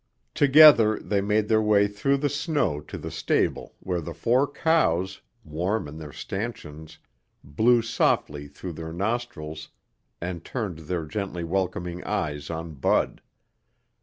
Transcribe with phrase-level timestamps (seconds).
[0.33, 5.21] Together they made their way through the snow to the stable where the four cows,
[5.43, 6.97] warm in their stanchions,
[7.43, 9.69] blew softly through their nostrils
[10.19, 13.21] and turned their gently welcoming eyes on Bud.